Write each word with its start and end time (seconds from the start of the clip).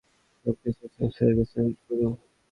সবকিছু 0.45 0.83
শেষ 0.95 1.13
হয়ে 1.19 1.35
গেছে, 1.37 1.57
গুরু! 1.85 2.07